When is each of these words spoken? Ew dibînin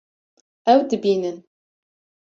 Ew 0.73 0.79
dibînin 0.89 1.37